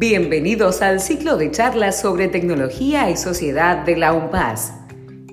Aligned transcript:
Bienvenidos 0.00 0.80
al 0.80 1.00
ciclo 1.00 1.36
de 1.36 1.50
charlas 1.50 2.00
sobre 2.00 2.28
tecnología 2.28 3.10
y 3.10 3.16
sociedad 3.16 3.84
de 3.84 3.96
la 3.96 4.12
UNPAS. 4.12 4.72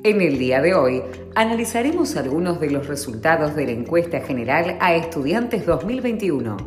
En 0.04 0.22
el 0.22 0.40
día 0.40 0.60
de 0.60 0.74
hoy 0.74 1.04
analizaremos 1.36 2.16
algunos 2.16 2.60
de 2.60 2.72
los 2.72 2.88
resultados 2.88 3.56
de 3.56 3.68
la 3.68 3.74
encuesta 3.74 4.22
general 4.22 4.76
a 4.82 4.96
estudiantes 4.96 5.68
2021. 5.68 6.58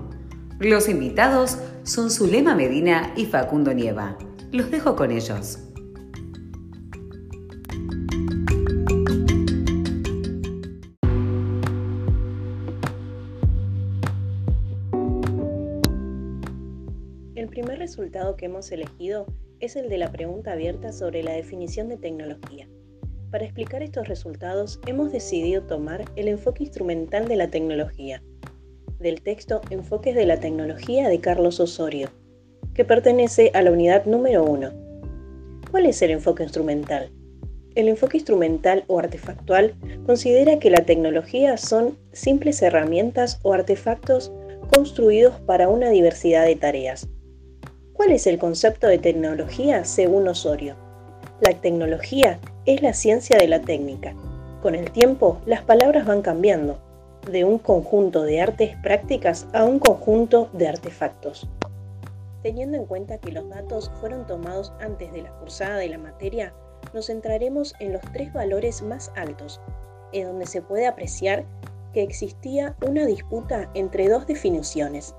Los 0.61 0.89
invitados 0.89 1.59
son 1.82 2.12
Zulema 2.12 2.55
Medina 2.55 3.12
y 3.16 3.27
Facundo 3.27 3.75
Nieva. 3.75 4.17
Los 4.53 4.71
dejo 4.71 4.95
con 4.95 5.11
ellos. 5.11 5.68
Resultado 17.89 18.37
que 18.37 18.45
hemos 18.45 18.71
elegido 18.71 19.25
es 19.61 19.75
el 19.75 19.89
de 19.89 19.97
la 19.97 20.13
pregunta 20.13 20.53
abierta 20.53 20.93
sobre 20.93 21.23
la 21.23 21.33
definición 21.33 21.89
de 21.89 21.97
tecnología. 21.97 22.69
Para 23.31 23.47
explicar 23.47 23.83
estos 23.83 24.07
resultados 24.09 24.79
hemos 24.87 25.11
decidido 25.11 25.63
tomar 25.63 26.05
el 26.14 26.29
enfoque 26.29 26.64
instrumental 26.64 27.29
de 27.29 27.37
la 27.37 27.49
tecnología, 27.49 28.23
del 28.99 29.23
texto 29.23 29.63
Enfoques 29.71 30.14
de 30.14 30.27
la 30.27 30.39
Tecnología 30.39 31.09
de 31.09 31.19
Carlos 31.21 31.61
Osorio, 31.61 32.11
que 32.75 32.84
pertenece 32.84 33.53
a 33.55 33.62
la 33.62 33.73
unidad 33.73 34.05
número 34.05 34.45
1. 34.45 34.70
¿Cuál 35.70 35.86
es 35.86 36.03
el 36.03 36.11
enfoque 36.11 36.42
instrumental? 36.42 37.11
El 37.75 37.89
enfoque 37.89 38.19
instrumental 38.19 38.84
o 38.89 38.98
artefactual 38.98 39.75
considera 40.05 40.59
que 40.59 40.69
la 40.69 40.84
tecnología 40.84 41.56
son 41.56 41.97
simples 42.12 42.61
herramientas 42.61 43.41
o 43.45 43.55
artefactos 43.55 44.31
construidos 44.75 45.41
para 45.41 45.70
una 45.70 45.89
diversidad 45.89 46.45
de 46.45 46.56
tareas 46.56 47.08
¿Cuál 47.98 48.12
es 48.12 48.28
el 48.28 48.38
concepto 48.38 48.86
de 48.86 48.98
tecnología 48.98 49.84
según 49.84 50.28
Osorio? 50.28 50.77
La 51.41 51.52
tecnología 51.52 52.38
es 52.64 52.80
la 52.80 52.92
ciencia 52.92 53.36
de 53.36 53.48
la 53.48 53.60
técnica. 53.60 54.14
Con 54.62 54.77
el 54.77 54.92
tiempo, 54.92 55.40
las 55.46 55.62
palabras 55.62 56.06
van 56.06 56.22
cambiando, 56.22 56.78
de 57.28 57.42
un 57.42 57.58
conjunto 57.58 58.22
de 58.22 58.40
artes 58.40 58.77
prácticas 58.84 59.48
a 59.52 59.64
un 59.64 59.80
conjunto 59.80 60.48
de 60.52 60.68
artefactos. 60.68 61.48
Teniendo 62.44 62.77
en 62.77 62.86
cuenta 62.86 63.18
que 63.18 63.32
los 63.32 63.50
datos 63.50 63.90
fueron 63.98 64.28
tomados 64.28 64.72
antes 64.80 65.12
de 65.12 65.22
la 65.22 65.36
cursada 65.40 65.78
de 65.78 65.88
la 65.88 65.98
materia, 65.98 66.55
nos 66.94 67.06
centraremos 67.06 67.74
en 67.80 67.94
los 67.94 68.02
tres 68.12 68.33
valores 68.33 68.80
más 68.80 69.10
altos, 69.16 69.60
en 70.12 70.28
donde 70.28 70.46
se 70.46 70.62
puede 70.62 70.86
apreciar 70.86 71.44
que 71.92 72.05
existía 72.05 72.77
una 72.86 73.06
disputa 73.06 73.68
entre 73.74 74.08
dos 74.08 74.24
definiciones. 74.28 75.16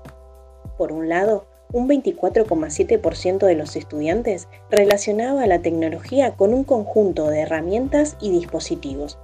Por 0.78 0.92
un 0.92 1.10
lado, 1.10 1.44
un 1.72 1.88
24,7% 1.88 3.46
de 3.46 3.54
los 3.54 3.76
estudiantes 3.76 4.48
relacionaba 4.70 5.46
la 5.46 5.62
tecnología 5.62 6.32
con 6.32 6.52
un 6.52 6.64
conjunto 6.64 7.28
de 7.28 7.40
herramientas 7.40 8.16
y 8.20 8.30
dispositivos. 8.30 9.18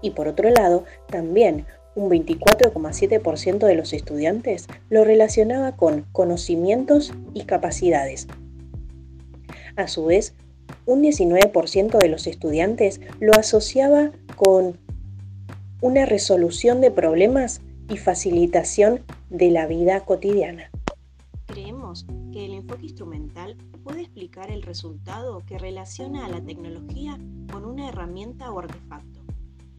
Y 0.00 0.10
por 0.10 0.28
otro 0.28 0.50
lado, 0.50 0.84
también 1.08 1.66
un 1.94 2.10
24,7% 2.10 3.66
de 3.66 3.74
los 3.74 3.92
estudiantes 3.92 4.66
lo 4.90 5.04
relacionaba 5.04 5.76
con 5.76 6.06
conocimientos 6.12 7.12
y 7.32 7.44
capacidades. 7.44 8.26
A 9.76 9.86
su 9.86 10.06
vez, 10.06 10.34
un 10.86 11.02
19% 11.02 11.98
de 11.98 12.08
los 12.08 12.26
estudiantes 12.26 13.00
lo 13.20 13.32
asociaba 13.34 14.12
con 14.36 14.78
una 15.80 16.06
resolución 16.06 16.80
de 16.80 16.90
problemas 16.90 17.60
y 17.88 17.98
facilitación 17.98 19.04
de 19.30 19.50
la 19.50 19.66
vida 19.66 20.00
cotidiana. 20.00 20.70
Que 22.32 22.46
el 22.46 22.54
enfoque 22.54 22.86
instrumental 22.86 23.56
puede 23.82 24.02
explicar 24.02 24.50
el 24.50 24.62
resultado 24.62 25.42
que 25.46 25.58
relaciona 25.58 26.26
a 26.26 26.28
la 26.28 26.42
tecnología 26.42 27.18
con 27.52 27.64
una 27.64 27.88
herramienta 27.88 28.50
o 28.50 28.58
artefacto, 28.58 29.20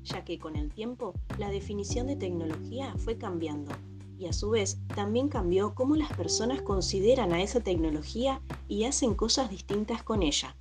ya 0.04 0.24
que 0.24 0.40
con 0.40 0.56
el 0.56 0.72
tiempo 0.72 1.14
la 1.38 1.50
definición 1.50 2.08
de 2.08 2.16
tecnología 2.16 2.94
fue 2.98 3.18
cambiando 3.18 3.72
y 4.18 4.28
a 4.28 4.34
su 4.34 4.50
vez 4.50 4.80
también 4.96 5.28
cambió 5.28 5.74
cómo 5.76 5.96
las 5.96 6.12
personas 6.14 6.62
consideran 6.62 7.34
a 7.34 7.42
esa 7.42 7.60
tecnología 7.60 8.42
y 8.68 8.86
hacen 8.86 9.14
cosas 9.14 9.50
distintas 9.50 10.04
con 10.04 10.24
ella, 10.24 10.56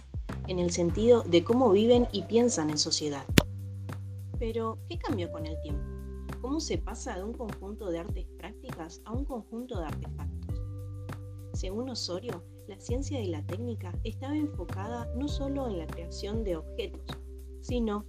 en 0.48 0.58
el 0.58 0.70
sentido 0.70 1.22
de 1.22 1.44
cómo 1.44 1.70
viven 1.70 2.08
y 2.12 2.22
piensan 2.22 2.70
en 2.70 2.78
sociedad. 2.78 3.24
Pero, 4.38 4.78
¿qué 4.88 4.98
cambió 4.98 5.30
con 5.30 5.46
el 5.46 5.60
tiempo? 5.62 5.82
¿Cómo 6.40 6.60
se 6.60 6.78
pasa 6.78 7.16
de 7.16 7.24
un 7.24 7.32
conjunto 7.32 7.90
de 7.90 8.00
artes 8.00 8.26
prácticas 8.38 9.00
a 9.04 9.12
un 9.12 9.24
conjunto 9.24 9.78
de 9.78 9.86
artefactos? 9.86 10.33
Según 11.54 11.88
Osorio, 11.88 12.42
la 12.66 12.80
ciencia 12.80 13.20
y 13.20 13.28
la 13.28 13.46
técnica 13.46 13.92
estaba 14.02 14.36
enfocada 14.36 15.08
no 15.16 15.28
solo 15.28 15.68
en 15.68 15.78
la 15.78 15.86
creación 15.86 16.42
de 16.42 16.56
objetos, 16.56 17.16
sino 17.60 18.04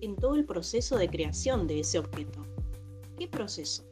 en 0.00 0.16
todo 0.16 0.34
el 0.34 0.44
proceso 0.44 0.96
de 0.96 1.08
creación 1.08 1.68
de 1.68 1.80
ese 1.80 2.00
objeto. 2.00 2.44
¿Qué 3.16 3.28
proceso? 3.28 3.84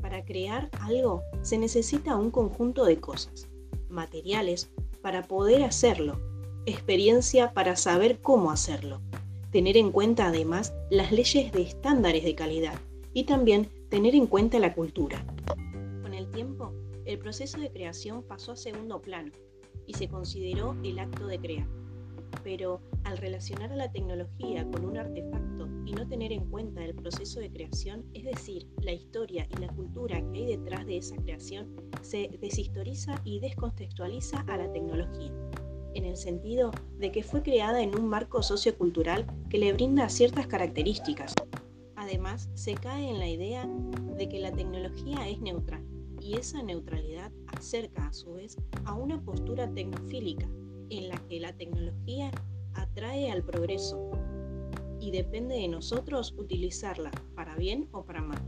Para 0.00 0.24
crear 0.24 0.70
algo 0.80 1.22
se 1.42 1.58
necesita 1.58 2.14
un 2.14 2.30
conjunto 2.30 2.84
de 2.84 3.00
cosas, 3.00 3.48
materiales 3.88 4.70
para 5.02 5.26
poder 5.26 5.64
hacerlo, 5.64 6.20
experiencia 6.66 7.52
para 7.52 7.74
saber 7.74 8.20
cómo 8.20 8.52
hacerlo, 8.52 9.00
tener 9.50 9.76
en 9.76 9.90
cuenta 9.90 10.28
además 10.28 10.72
las 10.88 11.10
leyes 11.10 11.50
de 11.50 11.62
estándares 11.62 12.22
de 12.22 12.36
calidad 12.36 12.78
y 13.12 13.24
también 13.24 13.68
tener 13.88 14.14
en 14.14 14.28
cuenta 14.28 14.60
la 14.60 14.74
cultura. 14.74 15.24
El 17.08 17.18
proceso 17.18 17.58
de 17.58 17.70
creación 17.70 18.22
pasó 18.22 18.52
a 18.52 18.56
segundo 18.56 19.00
plano 19.00 19.32
y 19.86 19.94
se 19.94 20.08
consideró 20.08 20.76
el 20.84 20.98
acto 20.98 21.26
de 21.26 21.38
crear. 21.38 21.66
Pero 22.44 22.82
al 23.04 23.16
relacionar 23.16 23.72
a 23.72 23.76
la 23.76 23.90
tecnología 23.90 24.70
con 24.70 24.84
un 24.84 24.98
artefacto 24.98 25.68
y 25.86 25.92
no 25.92 26.06
tener 26.06 26.32
en 26.32 26.50
cuenta 26.50 26.84
el 26.84 26.94
proceso 26.94 27.40
de 27.40 27.50
creación, 27.50 28.04
es 28.12 28.24
decir, 28.24 28.66
la 28.82 28.92
historia 28.92 29.48
y 29.56 29.58
la 29.58 29.68
cultura 29.68 30.20
que 30.20 30.38
hay 30.38 30.46
detrás 30.58 30.84
de 30.84 30.98
esa 30.98 31.16
creación, 31.16 31.74
se 32.02 32.28
deshistoriza 32.42 33.18
y 33.24 33.40
descontextualiza 33.40 34.40
a 34.40 34.58
la 34.58 34.70
tecnología, 34.70 35.32
en 35.94 36.04
el 36.04 36.18
sentido 36.18 36.72
de 36.98 37.10
que 37.10 37.22
fue 37.22 37.42
creada 37.42 37.80
en 37.80 37.98
un 37.98 38.06
marco 38.06 38.42
sociocultural 38.42 39.24
que 39.48 39.56
le 39.56 39.72
brinda 39.72 40.10
ciertas 40.10 40.46
características. 40.46 41.32
Además, 41.96 42.50
se 42.52 42.74
cae 42.74 43.08
en 43.08 43.18
la 43.18 43.30
idea 43.30 43.66
de 44.18 44.28
que 44.28 44.40
la 44.40 44.52
tecnología 44.52 45.26
es 45.26 45.40
neutral 45.40 45.82
y 46.28 46.34
esa 46.36 46.62
neutralidad 46.62 47.32
acerca 47.46 48.06
a 48.06 48.12
su 48.12 48.34
vez 48.34 48.58
a 48.84 48.92
una 48.92 49.18
postura 49.24 49.72
tecnofílica 49.72 50.46
en 50.90 51.08
la 51.08 51.16
que 51.26 51.40
la 51.40 51.54
tecnología 51.56 52.30
atrae 52.74 53.30
al 53.30 53.42
progreso 53.42 54.10
y 55.00 55.10
depende 55.10 55.54
de 55.54 55.68
nosotros 55.68 56.34
utilizarla 56.36 57.10
para 57.34 57.56
bien 57.56 57.88
o 57.92 58.04
para 58.04 58.20
mal. 58.20 58.38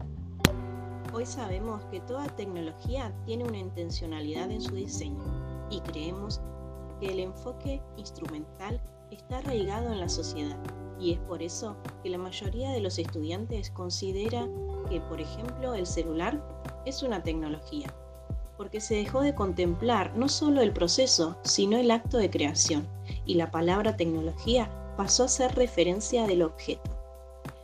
Hoy 1.14 1.24
sabemos 1.24 1.82
que 1.86 2.00
toda 2.00 2.26
tecnología 2.36 3.14
tiene 3.24 3.44
una 3.44 3.56
intencionalidad 3.56 4.50
en 4.50 4.60
su 4.60 4.74
diseño 4.74 5.24
y 5.70 5.80
creemos 5.80 6.42
que 7.00 7.06
el 7.06 7.20
enfoque 7.20 7.80
instrumental 7.97 8.78
está 9.10 9.38
arraigado 9.38 9.91
en 9.91 10.00
la 10.00 10.08
sociedad 10.10 10.62
y 11.00 11.12
es 11.12 11.18
por 11.20 11.42
eso 11.42 11.78
que 12.02 12.10
la 12.10 12.18
mayoría 12.18 12.72
de 12.72 12.80
los 12.82 12.98
estudiantes 12.98 13.70
considera 13.70 14.47
que, 14.91 15.00
por 15.00 15.18
ejemplo, 15.18 15.72
el 15.74 15.86
celular 15.86 16.42
es 16.84 17.02
una 17.02 17.22
tecnología, 17.22 17.92
porque 18.56 18.80
se 18.80 18.94
dejó 18.94 19.22
de 19.22 19.34
contemplar 19.34 20.16
no 20.16 20.28
solo 20.28 20.60
el 20.60 20.72
proceso, 20.72 21.38
sino 21.42 21.78
el 21.78 21.91
acto 21.91 22.18
de 22.18 22.30
creación, 22.30 22.86
y 23.24 23.34
la 23.34 23.50
palabra 23.50 23.96
tecnología 23.96 24.70
pasó 24.96 25.24
a 25.24 25.28
ser 25.28 25.54
referencia 25.54 26.26
del 26.26 26.42
objeto. 26.42 26.91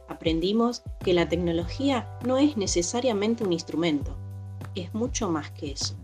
Aprendimos 0.09 0.82
que 1.00 1.12
la 1.12 1.28
tecnología 1.28 2.09
no 2.24 2.39
es 2.39 2.57
necesariamente 2.57 3.45
un 3.45 3.53
instrumento, 3.53 4.16
es 4.74 4.95
mucho 4.95 5.28
más 5.28 5.51
que 5.51 5.72
eso. 5.72 5.97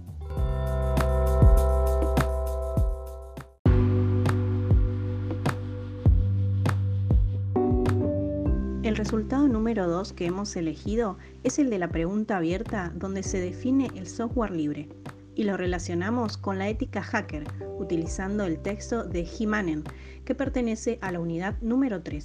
Resultado 9.02 9.49
número 9.49 9.88
2 9.88 10.12
que 10.12 10.26
hemos 10.26 10.54
elegido 10.54 11.19
es 11.43 11.58
el 11.58 11.70
de 11.70 11.81
la 11.81 11.88
pregunta 11.88 12.37
abierta 12.37 12.93
donde 12.94 13.25
se 13.25 13.40
define 13.40 13.90
el 13.96 14.06
software 14.06 14.52
libre 14.52 14.88
y 15.34 15.43
lo 15.43 15.56
relacionamos 15.56 16.37
con 16.37 16.56
la 16.56 16.69
ética 16.69 17.02
hacker 17.02 17.43
utilizando 17.81 18.44
el 18.44 18.62
texto 18.62 19.02
de 19.02 19.26
Himanen 19.26 19.82
que 20.25 20.37
pertenece 20.37 21.00
a 21.02 21.10
la 21.10 21.19
unidad 21.19 21.60
número 21.60 22.00
3. 22.00 22.22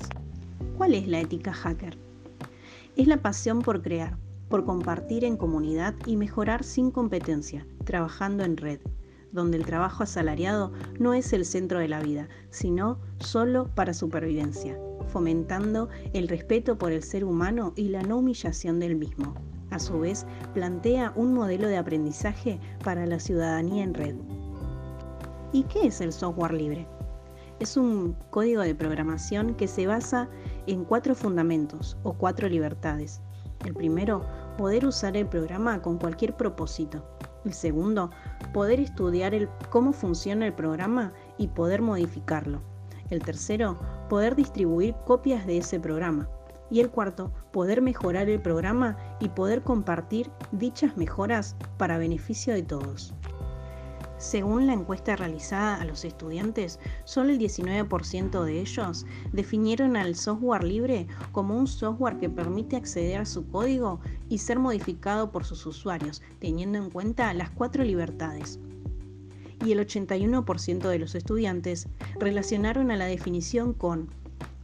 ¿Cuál 0.77 0.93
es 0.93 1.07
la 1.07 1.19
ética 1.19 1.51
hacker? 1.51 1.97
Es 2.95 3.07
la 3.07 3.23
pasión 3.23 3.63
por 3.63 3.81
crear, 3.81 4.15
por 4.47 4.63
compartir 4.63 5.25
en 5.25 5.35
comunidad 5.35 5.95
y 6.05 6.15
mejorar 6.15 6.63
sin 6.63 6.91
competencia, 6.91 7.65
trabajando 7.85 8.43
en 8.43 8.55
red, 8.55 8.81
donde 9.31 9.57
el 9.57 9.65
trabajo 9.65 10.03
asalariado 10.03 10.73
no 10.99 11.15
es 11.15 11.33
el 11.33 11.43
centro 11.43 11.79
de 11.79 11.87
la 11.87 12.01
vida, 12.01 12.29
sino 12.51 12.99
solo 13.17 13.71
para 13.73 13.95
supervivencia 13.95 14.77
fomentando 15.07 15.89
el 16.13 16.27
respeto 16.27 16.77
por 16.77 16.91
el 16.91 17.03
ser 17.03 17.23
humano 17.23 17.73
y 17.75 17.89
la 17.89 18.03
no 18.03 18.17
humillación 18.17 18.79
del 18.79 18.95
mismo. 18.95 19.33
A 19.71 19.79
su 19.79 19.99
vez, 19.99 20.25
plantea 20.53 21.11
un 21.15 21.33
modelo 21.33 21.67
de 21.67 21.77
aprendizaje 21.77 22.59
para 22.83 23.05
la 23.05 23.19
ciudadanía 23.19 23.83
en 23.83 23.93
red. 23.93 24.15
¿Y 25.51 25.63
qué 25.63 25.87
es 25.87 26.01
el 26.01 26.13
software 26.13 26.53
libre? 26.53 26.87
Es 27.59 27.75
un 27.75 28.15
código 28.29 28.61
de 28.61 28.75
programación 28.75 29.55
que 29.55 29.67
se 29.67 29.87
basa 29.87 30.29
en 30.67 30.85
cuatro 30.85 31.15
fundamentos 31.15 31.97
o 32.03 32.13
cuatro 32.13 32.47
libertades. 32.47 33.19
El 33.65 33.73
primero, 33.73 34.23
poder 34.57 34.85
usar 34.85 35.17
el 35.17 35.25
programa 35.25 35.81
con 35.81 35.97
cualquier 35.97 36.35
propósito. 36.37 37.03
El 37.45 37.53
segundo, 37.53 38.11
poder 38.53 38.79
estudiar 38.79 39.49
cómo 39.69 39.93
funciona 39.93 40.45
el 40.45 40.53
programa 40.53 41.13
y 41.37 41.47
poder 41.47 41.81
modificarlo. 41.81 42.61
El 43.09 43.23
tercero, 43.23 43.77
poder 44.07 44.35
distribuir 44.35 44.95
copias 45.05 45.45
de 45.45 45.57
ese 45.57 45.79
programa. 45.79 46.29
Y 46.69 46.81
el 46.81 46.89
cuarto, 46.89 47.31
poder 47.51 47.81
mejorar 47.81 48.29
el 48.29 48.41
programa 48.41 48.97
y 49.19 49.29
poder 49.29 49.63
compartir 49.63 50.29
dichas 50.51 50.97
mejoras 50.97 51.55
para 51.77 51.97
beneficio 51.97 52.53
de 52.53 52.63
todos. 52.63 53.13
Según 54.17 54.65
la 54.65 54.73
encuesta 54.73 55.15
realizada 55.15 55.75
a 55.79 55.85
los 55.85 56.03
estudiantes, 56.03 56.79
solo 57.03 57.29
el 57.29 57.37
19% 57.37 58.43
de 58.43 58.61
ellos 58.61 59.05
definieron 59.31 59.95
al 59.95 60.15
software 60.15 60.63
libre 60.63 61.07
como 61.31 61.55
un 61.55 61.67
software 61.67 62.17
que 62.17 62.29
permite 62.29 62.75
acceder 62.75 63.21
a 63.21 63.25
su 63.25 63.47
código 63.47 63.99
y 64.27 64.39
ser 64.39 64.57
modificado 64.57 65.31
por 65.31 65.45
sus 65.45 65.65
usuarios, 65.67 66.23
teniendo 66.39 66.79
en 66.79 66.89
cuenta 66.89 67.31
las 67.35 67.51
cuatro 67.51 67.83
libertades. 67.83 68.59
Y 69.65 69.71
el 69.71 69.79
81% 69.79 70.87
de 70.87 70.99
los 70.99 71.15
estudiantes 71.15 71.87
relacionaron 72.19 72.91
a 72.91 72.95
la 72.95 73.05
definición 73.05 73.73
con 73.73 74.09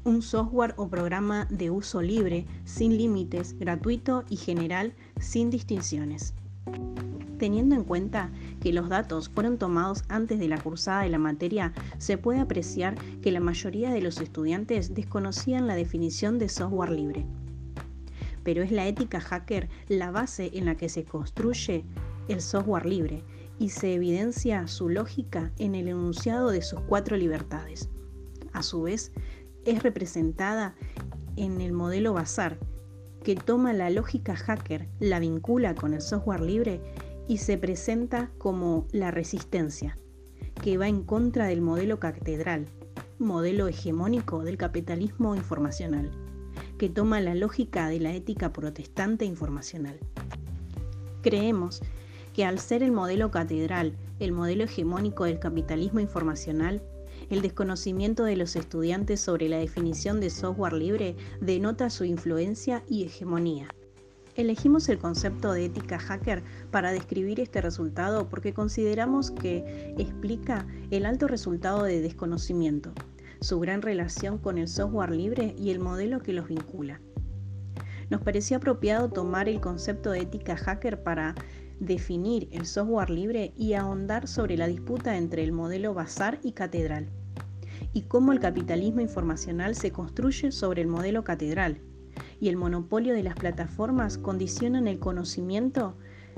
un 0.03 0.21
software 0.21 0.73
o 0.77 0.89
programa 0.89 1.47
de 1.49 1.69
uso 1.71 2.01
libre, 2.01 2.45
sin 2.65 2.97
límites, 2.97 3.57
gratuito 3.57 4.25
y 4.29 4.35
general, 4.35 4.93
sin 5.19 5.49
distinciones. 5.49 6.33
Teniendo 7.37 7.75
en 7.75 7.83
cuenta 7.83 8.31
que 8.61 8.73
los 8.73 8.89
datos 8.89 9.29
fueron 9.29 9.57
tomados 9.57 10.03
antes 10.09 10.39
de 10.39 10.47
la 10.47 10.57
cursada 10.57 11.03
de 11.03 11.09
la 11.09 11.17
materia, 11.17 11.73
se 11.97 12.17
puede 12.17 12.39
apreciar 12.39 12.95
que 13.21 13.31
la 13.31 13.39
mayoría 13.39 13.91
de 13.91 14.01
los 14.01 14.19
estudiantes 14.21 14.93
desconocían 14.93 15.67
la 15.67 15.75
definición 15.75 16.37
de 16.37 16.49
software 16.49 16.91
libre. 16.91 17.25
Pero 18.43 18.61
es 18.61 18.71
la 18.71 18.87
ética 18.87 19.19
hacker 19.19 19.69
la 19.87 20.11
base 20.11 20.51
en 20.53 20.65
la 20.65 20.75
que 20.75 20.89
se 20.89 21.05
construye 21.05 21.85
el 22.27 22.41
software 22.41 22.85
libre 22.85 23.23
y 23.63 23.69
se 23.69 23.93
evidencia 23.93 24.67
su 24.67 24.89
lógica 24.89 25.53
en 25.57 25.73
el 25.73 25.87
enunciado 25.87 26.49
de 26.49 26.61
sus 26.61 26.81
cuatro 26.81 27.15
libertades. 27.15 27.87
A 28.51 28.61
su 28.61 28.81
vez, 28.81 29.13
es 29.63 29.81
representada 29.81 30.75
en 31.37 31.61
el 31.61 31.71
modelo 31.71 32.11
Bazar, 32.11 32.59
que 33.23 33.37
toma 33.37 33.71
la 33.71 33.89
lógica 33.89 34.35
hacker, 34.35 34.89
la 34.99 35.19
vincula 35.19 35.75
con 35.75 35.93
el 35.93 36.01
software 36.01 36.41
libre 36.41 36.81
y 37.29 37.37
se 37.37 37.57
presenta 37.57 38.31
como 38.37 38.85
la 38.91 39.11
resistencia, 39.11 39.97
que 40.61 40.77
va 40.77 40.89
en 40.89 41.01
contra 41.01 41.45
del 41.45 41.61
modelo 41.61 42.01
catedral, 42.01 42.65
modelo 43.17 43.69
hegemónico 43.69 44.43
del 44.43 44.57
capitalismo 44.57 45.37
informacional, 45.37 46.11
que 46.77 46.89
toma 46.89 47.21
la 47.21 47.33
lógica 47.33 47.87
de 47.87 48.01
la 48.01 48.13
ética 48.13 48.51
protestante 48.51 49.23
informacional. 49.23 50.01
Creemos 51.21 51.81
que 52.33 52.45
al 52.45 52.59
ser 52.59 52.83
el 52.83 52.91
modelo 52.91 53.31
catedral, 53.31 53.95
el 54.19 54.31
modelo 54.31 54.63
hegemónico 54.63 55.25
del 55.25 55.39
capitalismo 55.39 55.99
informacional, 55.99 56.81
el 57.29 57.41
desconocimiento 57.41 58.23
de 58.23 58.35
los 58.35 58.55
estudiantes 58.55 59.21
sobre 59.21 59.49
la 59.49 59.57
definición 59.57 60.19
de 60.19 60.29
software 60.29 60.73
libre 60.73 61.15
denota 61.41 61.89
su 61.89 62.05
influencia 62.05 62.83
y 62.87 63.05
hegemonía. 63.05 63.67
Elegimos 64.35 64.89
el 64.89 64.97
concepto 64.97 65.53
de 65.53 65.65
ética 65.65 65.99
hacker 65.99 66.43
para 66.71 66.91
describir 66.91 67.39
este 67.39 67.61
resultado 67.61 68.29
porque 68.29 68.53
consideramos 68.53 69.29
que 69.29 69.93
explica 69.99 70.65
el 70.89 71.05
alto 71.05 71.27
resultado 71.27 71.83
de 71.83 72.01
desconocimiento, 72.01 72.93
su 73.41 73.59
gran 73.59 73.83
relación 73.83 74.39
con 74.39 74.57
el 74.57 74.67
software 74.67 75.11
libre 75.11 75.53
y 75.57 75.69
el 75.69 75.79
modelo 75.79 76.19
que 76.19 76.33
los 76.33 76.47
vincula. 76.47 76.99
Nos 78.09 78.21
pareció 78.21 78.57
apropiado 78.57 79.09
tomar 79.09 79.47
el 79.47 79.61
concepto 79.61 80.11
de 80.11 80.21
ética 80.21 80.57
hacker 80.57 81.03
para 81.03 81.35
definir 81.85 82.47
el 82.51 82.65
software 82.65 83.09
libre 83.09 83.53
y 83.57 83.73
ahondar 83.73 84.27
sobre 84.27 84.57
la 84.57 84.67
disputa 84.67 85.17
entre 85.17 85.43
el 85.43 85.51
modelo 85.51 85.93
Bazar 85.93 86.39
y 86.43 86.53
Catedral, 86.53 87.09
y 87.93 88.03
cómo 88.03 88.31
el 88.31 88.39
capitalismo 88.39 89.01
informacional 89.01 89.75
se 89.75 89.91
construye 89.91 90.51
sobre 90.51 90.81
el 90.81 90.87
modelo 90.87 91.23
Catedral, 91.23 91.79
y 92.39 92.49
el 92.49 92.57
monopolio 92.57 93.13
de 93.13 93.23
las 93.23 93.35
plataformas 93.35 94.17
condicionan 94.17 94.87
el 94.87 94.99
conocimiento 94.99 95.95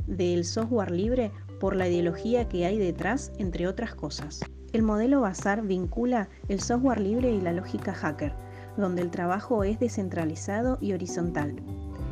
del 0.07 0.45
software 0.45 0.91
libre 0.91 1.31
por 1.59 1.75
la 1.75 1.87
ideología 1.87 2.47
que 2.47 2.65
hay 2.65 2.77
detrás, 2.77 3.31
entre 3.37 3.67
otras 3.67 3.95
cosas. 3.95 4.41
El 4.73 4.83
modelo 4.83 5.21
Bazar 5.21 5.61
vincula 5.65 6.29
el 6.49 6.59
software 6.59 6.99
libre 6.99 7.31
y 7.31 7.41
la 7.41 7.53
lógica 7.53 7.93
hacker, 7.93 8.33
donde 8.77 9.01
el 9.01 9.09
trabajo 9.09 9.63
es 9.63 9.79
descentralizado 9.79 10.77
y 10.81 10.93
horizontal. 10.93 11.55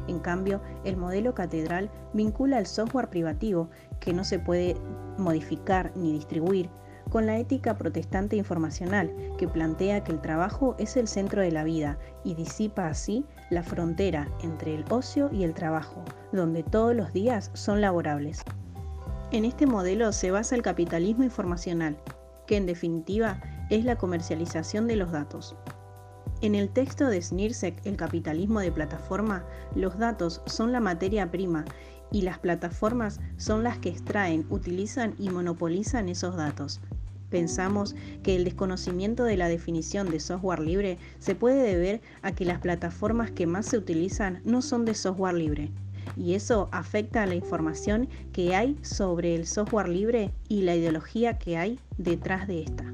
En 0.08 0.20
cambio, 0.20 0.62
el 0.84 0.98
modelo 0.98 1.34
catedral 1.34 1.90
vincula 2.14 2.60
el 2.60 2.66
software 2.66 3.10
privativo, 3.10 3.70
que 4.00 4.14
no 4.14 4.24
se 4.24 4.40
puede 4.40 4.76
modificar 5.18 5.92
ni 5.96 6.12
distribuir, 6.12 6.70
con 7.10 7.26
la 7.26 7.38
ética 7.38 7.78
protestante 7.78 8.36
informacional, 8.36 9.14
que 9.38 9.48
plantea 9.48 10.04
que 10.04 10.12
el 10.12 10.22
trabajo 10.22 10.76
es 10.80 10.98
el 10.98 11.08
centro 11.08 11.42
de 11.42 11.52
la 11.52 11.64
vida 11.64 11.98
y 12.24 12.36
disipa 12.36 12.88
así 12.88 13.26
la 13.50 13.64
frontera 13.64 14.28
entre 14.42 14.76
el 14.76 14.86
ocio 14.90 15.30
y 15.32 15.44
el 15.44 15.54
trabajo, 15.54 16.04
donde 16.32 16.64
todos 16.64 16.96
los 16.96 17.14
días 17.14 17.52
son 17.54 17.82
laborables. 17.82 18.44
En 19.32 19.46
este 19.46 19.66
modelo 19.66 20.12
se 20.12 20.32
basa 20.32 20.56
el 20.56 20.62
capitalismo 20.62 21.24
informacional, 21.24 21.98
que 22.46 22.58
en 22.58 22.66
definitiva 22.66 23.42
es 23.70 23.86
la 23.86 23.96
comercialización 23.96 24.88
de 24.88 24.96
los 24.96 25.12
datos. 25.12 25.56
En 26.44 26.56
el 26.56 26.68
texto 26.68 27.08
de 27.08 27.22
Snirsek, 27.22 27.74
El 27.86 27.96
capitalismo 27.96 28.60
de 28.60 28.70
plataforma, 28.70 29.46
los 29.76 29.98
datos 29.98 30.42
son 30.46 30.74
la 30.74 30.82
materia 30.82 31.32
prima 31.32 31.64
y 32.12 32.24
las 32.24 32.38
plataformas 32.38 33.22
son 33.38 33.64
las 33.64 33.78
que 33.78 33.88
extraen, 33.88 34.46
utilizan 34.50 35.16
y 35.18 35.30
monopolizan 35.30 36.10
esos 36.10 36.36
datos, 36.36 36.82
Pensamos 37.30 37.96
que 38.22 38.36
el 38.36 38.44
desconocimiento 38.44 39.24
de 39.24 39.38
la 39.38 39.48
definición 39.48 40.12
de 40.12 40.20
software 40.20 40.60
libre 40.60 41.00
se 41.18 41.34
puede 41.34 41.64
deber 41.64 42.02
a 42.22 42.34
que 42.34 42.46
las 42.46 42.60
plataformas 42.60 43.32
que 43.32 43.48
más 43.48 43.66
se 43.66 43.78
utilizan 43.78 44.42
no 44.46 44.62
son 44.62 44.86
de 44.86 44.94
software 44.94 45.34
libre. 45.34 45.72
Y 46.16 46.36
eso 46.36 46.70
afecta 46.72 47.24
a 47.24 47.26
la 47.26 47.34
información 47.34 48.08
que 48.34 48.54
hay 48.54 48.78
sobre 48.84 49.34
el 49.34 49.48
software 49.48 49.90
libre 49.90 50.30
y 50.48 50.62
la 50.62 50.76
ideología 50.76 51.40
que 51.40 51.58
hay 51.58 51.80
detrás 51.98 52.48
de 52.48 52.62
esta. 52.62 52.93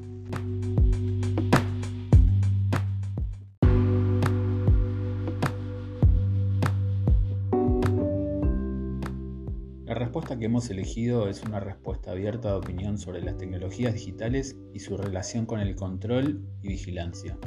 Que 10.39 10.45
hemos 10.45 10.69
elegido 10.69 11.27
es 11.27 11.43
una 11.43 11.59
respuesta 11.59 12.11
abierta 12.11 12.49
de 12.49 12.55
opinión 12.55 12.97
sobre 12.97 13.21
las 13.21 13.37
tecnologías 13.37 13.93
digitales 13.93 14.55
y 14.73 14.79
su 14.79 14.95
relación 14.95 15.45
con 15.45 15.59
el 15.59 15.75
control 15.75 16.47
y 16.63 16.69
vigilancia. 16.69 17.37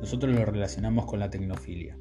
Nosotros 0.00 0.34
lo 0.34 0.44
relacionamos 0.44 1.06
con 1.06 1.20
la 1.20 1.30
tecnofilia. 1.30 1.96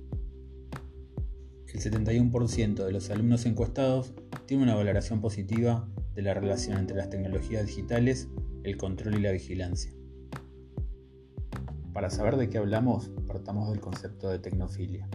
El 1.68 1.80
71% 1.80 2.84
de 2.84 2.92
los 2.92 3.10
alumnos 3.12 3.46
encuestados 3.46 4.14
tiene 4.48 4.64
una 4.64 4.74
valoración 4.74 5.22
positiva 5.22 5.88
de 6.16 6.24
la 6.24 6.34
relación 6.34 6.80
entre 6.80 6.98
las 6.98 7.12
tecnologías 7.12 7.68
digitales, 7.68 8.28
el 8.64 8.78
control 8.78 9.16
y 9.16 9.22
la 9.22 9.32
vigilancia. 9.32 9.94
Para 11.94 12.10
saber 12.10 12.38
de 12.38 12.50
qué 12.50 12.58
hablamos, 12.58 13.12
partamos 13.28 13.70
del 13.70 13.80
concepto 13.80 14.30
de 14.30 14.40
tecnofilia. 14.40 15.08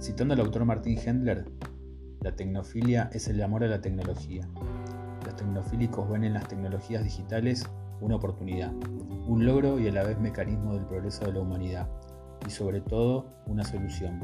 Citando 0.00 0.34
al 0.34 0.40
autor 0.40 0.64
Martin 0.64 0.98
Hendler, 0.98 1.44
la 2.28 2.36
tecnofilia 2.36 3.08
es 3.14 3.26
el 3.28 3.42
amor 3.42 3.64
a 3.64 3.68
la 3.68 3.80
tecnología. 3.80 4.46
Los 5.24 5.34
tecnofílicos 5.36 6.10
ven 6.10 6.24
en 6.24 6.34
las 6.34 6.46
tecnologías 6.46 7.02
digitales 7.02 7.64
una 8.02 8.16
oportunidad, 8.16 8.70
un 9.26 9.46
logro 9.46 9.78
y 9.78 9.88
a 9.88 9.92
la 9.92 10.02
vez 10.02 10.20
mecanismo 10.20 10.74
del 10.74 10.84
progreso 10.84 11.24
de 11.24 11.32
la 11.32 11.40
humanidad, 11.40 11.88
y 12.46 12.50
sobre 12.50 12.82
todo 12.82 13.32
una 13.46 13.64
solución. 13.64 14.20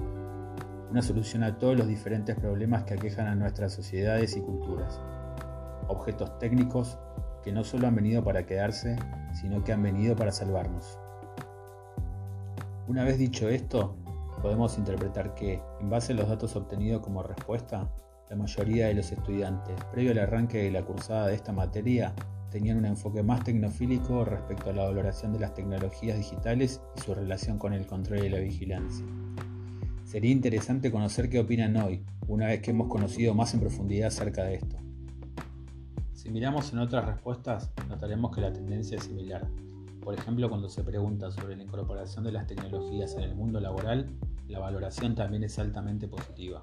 Una 0.91 1.01
solución 1.01 1.45
a 1.45 1.57
todos 1.57 1.79
los 1.79 1.89
diferentes 1.89 2.37
problemas 2.37 2.85
que 2.85 2.93
aquejan 2.93 3.27
a 3.27 3.35
nuestras 3.35 3.73
sociedades 3.73 4.37
y 4.37 4.43
culturas. 4.43 5.01
Objetos 5.89 6.39
técnicos 6.39 6.99
que 7.43 7.53
no 7.53 7.65
solo 7.65 7.89
han 7.89 7.95
venido 7.95 8.23
para 8.23 8.45
quedarse, 8.45 8.97
sino 9.33 9.65
que 9.65 9.73
han 9.73 9.83
venido 9.83 10.15
para 10.15 10.31
salvarnos. 10.31 10.99
Una 12.87 13.03
vez 13.03 13.17
dicho 13.17 13.49
esto, 13.49 13.97
podemos 14.45 14.77
interpretar 14.77 15.35
que, 15.35 15.63
en 15.81 15.89
base 15.89 16.13
a 16.13 16.17
los 16.17 16.29
datos 16.29 16.55
obtenidos 16.55 17.01
como 17.01 17.23
respuesta, 17.23 17.91
la 18.29 18.37
mayoría 18.37 18.89
de 18.89 18.95
los 18.95 19.11
estudiantes, 19.11 19.75
previo 19.91 20.11
al 20.11 20.19
arranque 20.19 20.65
de 20.65 20.71
la 20.71 20.85
cursada 20.85 21.29
de 21.29 21.35
esta 21.35 21.51
materia, 21.51 22.15
tenían 22.51 22.77
un 22.77 22.85
enfoque 22.85 23.23
más 23.23 23.43
tecnofílico 23.43 24.23
respecto 24.27 24.69
a 24.69 24.75
la 24.75 24.85
valoración 24.85 25.33
de 25.33 25.39
las 25.39 25.55
tecnologías 25.55 26.19
digitales 26.19 26.83
y 26.95 27.01
su 27.01 27.15
relación 27.15 27.59
con 27.59 27.73
el 27.73 27.87
control 27.87 28.23
y 28.23 28.29
la 28.29 28.39
vigilancia. 28.39 29.07
Sería 30.05 30.31
interesante 30.31 30.93
conocer 30.93 31.31
qué 31.31 31.41
opinan 31.41 31.79
hoy, 31.79 32.05
una 32.29 32.49
vez 32.49 32.61
que 32.61 32.73
hemos 32.73 32.89
conocido 32.89 33.33
más 33.33 33.55
en 33.55 33.61
profundidad 33.61 34.09
acerca 34.09 34.45
de 34.45 34.57
esto. 34.57 34.77
Si 36.13 36.29
miramos 36.29 36.71
en 36.75 36.81
otras 36.81 37.07
respuestas, 37.07 37.73
notaremos 37.89 38.31
que 38.35 38.43
la 38.43 38.53
tendencia 38.53 38.99
es 38.99 39.05
similar. 39.05 39.49
Por 40.03 40.13
ejemplo, 40.13 40.51
cuando 40.51 40.69
se 40.69 40.85
pregunta 40.85 41.31
sobre 41.31 41.57
la 41.57 41.63
incorporación 41.63 42.25
de 42.25 42.33
las 42.33 42.47
tecnologías 42.47 43.15
en 43.15 43.23
el 43.23 43.35
mundo 43.35 43.59
laboral, 43.59 44.11
la 44.49 44.59
valoración 44.59 45.15
también 45.15 45.45
es 45.45 45.59
altamente 45.59 46.09
positiva. 46.09 46.61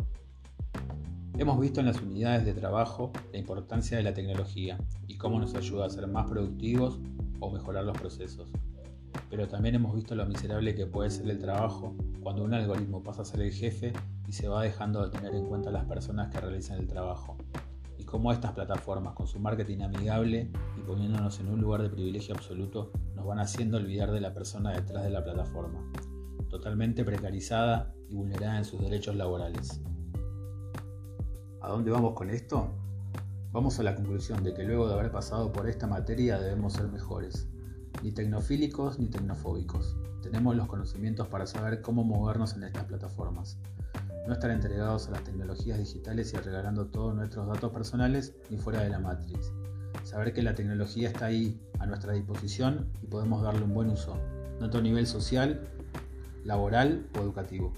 Hemos 1.38 1.60
visto 1.60 1.80
en 1.80 1.88
las 1.88 2.02
unidades 2.02 2.46
de 2.46 2.54
trabajo 2.54 3.12
la 3.32 3.40
importancia 3.40 3.98
de 3.98 4.04
la 4.04 4.14
tecnología 4.14 4.78
y 5.08 5.18
cómo 5.18 5.40
nos 5.40 5.56
ayuda 5.56 5.86
a 5.86 5.90
ser 5.90 6.06
más 6.08 6.30
productivos 6.30 7.00
o 7.40 7.50
mejorar 7.50 7.86
los 7.86 7.98
procesos. 7.98 8.52
Pero 9.30 9.48
también 9.48 9.76
hemos 9.76 9.96
visto 9.96 10.14
lo 10.14 10.26
miserable 10.26 10.76
que 10.76 10.86
puede 10.86 11.10
ser 11.10 11.30
el 11.30 11.40
trabajo 11.40 11.96
cuando 12.22 12.44
un 12.44 12.54
algoritmo 12.54 13.02
pasa 13.02 13.24
a 13.24 13.26
ser 13.26 13.42
el 13.42 13.52
jefe 13.52 13.94
y 14.28 14.34
se 14.34 14.48
va 14.48 14.62
dejando 14.62 15.04
de 15.04 15.18
tener 15.18 15.34
en 15.34 15.48
cuenta 15.48 15.70
a 15.70 15.74
las 15.74 15.86
personas 15.86 16.30
que 16.30 16.40
realizan 16.40 16.80
el 16.80 16.88
trabajo. 16.88 17.38
Y 17.98 18.04
cómo 18.04 18.32
estas 18.32 18.52
plataformas, 18.52 19.14
con 19.14 19.28
su 19.28 19.40
marketing 19.40 19.82
amigable 19.82 20.52
y 20.78 20.82
poniéndonos 20.82 21.40
en 21.40 21.48
un 21.48 21.62
lugar 21.62 21.82
de 21.82 21.90
privilegio 21.90 22.36
absoluto, 22.36 22.92
nos 23.16 23.26
van 23.26 23.40
haciendo 23.40 23.78
olvidar 23.78 24.12
de 24.12 24.22
la 24.22 24.34
persona 24.34 24.72
detrás 24.72 25.04
de 25.04 25.10
la 25.10 25.24
plataforma, 25.24 25.84
totalmente 26.52 27.06
precarizada 27.06 27.96
y 28.10 28.14
vulnerada 28.14 28.58
en 28.58 28.66
sus 28.66 28.82
derechos 28.82 29.16
laborales. 29.16 29.80
¿A 31.62 31.70
dónde 31.70 31.92
vamos 31.92 32.14
con 32.14 32.30
esto? 32.30 32.68
Vamos 33.54 33.80
a 33.80 33.84
la 33.84 33.96
conclusión 33.96 34.44
de 34.44 34.54
que 34.54 34.64
luego 34.64 34.88
de 34.88 34.94
haber 34.94 35.12
pasado 35.12 35.52
por 35.54 35.70
esta 35.70 35.88
materia 35.88 36.40
debemos 36.40 36.74
ser 36.74 36.90
mejores, 36.90 37.48
ni 38.04 38.12
tecnofílicos 38.12 39.00
ni 39.00 39.08
tecnofóbicos. 39.08 39.96
Tenemos 40.22 40.56
los 40.56 40.68
conocimientos 40.68 41.28
para 41.30 41.48
saber 41.48 41.82
cómo 41.82 42.04
movernos 42.04 42.54
en 42.56 42.64
estas 42.64 42.84
plataformas. 42.84 43.58
No 44.28 44.34
estar 44.34 44.52
entregados 44.52 45.08
a 45.08 45.12
las 45.12 45.24
tecnologías 45.24 45.80
digitales 45.80 46.34
y 46.34 46.38
regalando 46.38 46.88
todos 46.88 47.16
nuestros 47.16 47.48
datos 47.48 47.72
personales 47.72 48.36
ni 48.50 48.58
fuera 48.58 48.84
de 48.84 48.90
la 48.90 49.00
Matrix. 49.00 49.54
Saber 50.04 50.34
que 50.34 50.44
la 50.44 50.54
tecnología 50.54 51.10
está 51.10 51.26
ahí 51.26 51.60
a 51.80 51.86
nuestra 51.86 52.14
disposición 52.14 52.90
y 53.02 53.08
podemos 53.08 53.42
darle 53.42 53.64
un 53.64 53.74
buen 53.74 53.90
uso, 53.90 54.18
tanto 54.60 54.80
a 54.80 54.82
nivel 54.82 55.08
social, 55.08 55.68
laboral 56.44 57.06
o 57.18 57.22
educativo. 57.22 57.74